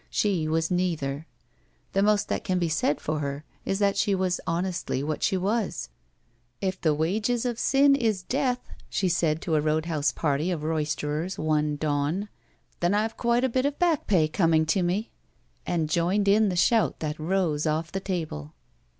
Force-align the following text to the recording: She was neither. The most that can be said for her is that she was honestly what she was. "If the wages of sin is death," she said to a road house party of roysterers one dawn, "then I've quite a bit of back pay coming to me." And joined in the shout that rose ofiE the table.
She 0.09 0.47
was 0.47 0.71
neither. 0.71 1.27
The 1.93 2.01
most 2.01 2.27
that 2.27 2.43
can 2.43 2.57
be 2.57 2.69
said 2.69 2.99
for 2.99 3.19
her 3.19 3.43
is 3.65 3.77
that 3.77 3.95
she 3.97 4.15
was 4.15 4.41
honestly 4.47 5.03
what 5.03 5.21
she 5.21 5.37
was. 5.37 5.89
"If 6.59 6.81
the 6.81 6.95
wages 6.95 7.45
of 7.45 7.59
sin 7.59 7.93
is 7.95 8.23
death," 8.23 8.67
she 8.89 9.07
said 9.07 9.43
to 9.43 9.53
a 9.53 9.61
road 9.61 9.85
house 9.85 10.11
party 10.11 10.49
of 10.49 10.63
roysterers 10.63 11.37
one 11.37 11.75
dawn, 11.75 12.29
"then 12.79 12.95
I've 12.95 13.15
quite 13.15 13.43
a 13.43 13.47
bit 13.49 13.67
of 13.67 13.77
back 13.77 14.07
pay 14.07 14.27
coming 14.27 14.65
to 14.73 14.81
me." 14.81 15.11
And 15.67 15.87
joined 15.87 16.27
in 16.27 16.49
the 16.49 16.55
shout 16.55 16.99
that 17.01 17.19
rose 17.19 17.65
ofiE 17.65 17.91
the 17.91 17.99
table. 17.99 18.53